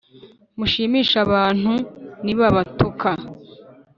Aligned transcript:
Muzishime 0.57 1.01
abantu 1.25 1.71
nibabatuka. 2.23 3.09